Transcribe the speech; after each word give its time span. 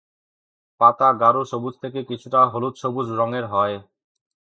পাতা 0.81 1.07
গাঢ় 1.21 1.41
সবুজ 1.45 1.73
থেকে 1.81 1.99
কিছুটা 2.03 2.39
হলুদ-সবুজ 2.45 3.07
রঙের 3.11 3.45
হয়। 3.45 3.75